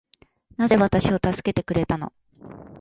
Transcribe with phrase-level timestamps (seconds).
[0.57, 2.11] なぜ私を助けてくれたの